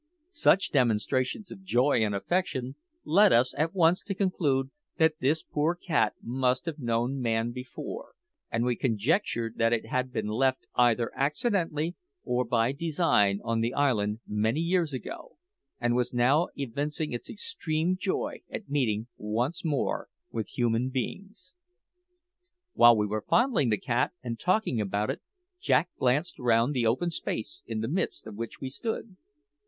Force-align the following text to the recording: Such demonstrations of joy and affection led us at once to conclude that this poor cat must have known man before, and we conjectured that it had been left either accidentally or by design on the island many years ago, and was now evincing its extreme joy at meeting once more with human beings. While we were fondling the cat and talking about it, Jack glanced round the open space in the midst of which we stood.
Such 0.31 0.71
demonstrations 0.71 1.51
of 1.51 1.61
joy 1.61 2.03
and 2.03 2.15
affection 2.15 2.73
led 3.05 3.31
us 3.31 3.53
at 3.55 3.75
once 3.75 4.03
to 4.05 4.15
conclude 4.15 4.71
that 4.97 5.19
this 5.19 5.43
poor 5.43 5.75
cat 5.75 6.15
must 6.23 6.65
have 6.65 6.79
known 6.79 7.21
man 7.21 7.51
before, 7.51 8.13
and 8.51 8.65
we 8.65 8.75
conjectured 8.75 9.59
that 9.59 9.73
it 9.73 9.85
had 9.85 10.11
been 10.11 10.25
left 10.25 10.65
either 10.73 11.11
accidentally 11.15 11.95
or 12.23 12.43
by 12.43 12.71
design 12.71 13.41
on 13.43 13.59
the 13.61 13.75
island 13.75 14.21
many 14.27 14.59
years 14.59 14.91
ago, 14.91 15.37
and 15.79 15.95
was 15.95 16.15
now 16.15 16.47
evincing 16.55 17.13
its 17.13 17.29
extreme 17.29 17.95
joy 17.95 18.41
at 18.49 18.67
meeting 18.71 19.05
once 19.17 19.63
more 19.63 20.07
with 20.31 20.47
human 20.57 20.89
beings. 20.89 21.53
While 22.73 22.97
we 22.97 23.05
were 23.05 23.21
fondling 23.21 23.69
the 23.69 23.77
cat 23.77 24.13
and 24.23 24.39
talking 24.39 24.81
about 24.81 25.11
it, 25.11 25.21
Jack 25.59 25.89
glanced 25.99 26.39
round 26.39 26.73
the 26.73 26.87
open 26.87 27.11
space 27.11 27.61
in 27.67 27.81
the 27.81 27.87
midst 27.87 28.25
of 28.25 28.33
which 28.33 28.59
we 28.59 28.71
stood. 28.71 29.15